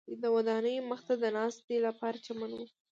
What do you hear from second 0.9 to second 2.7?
ته د ناستې لپاره چمن و.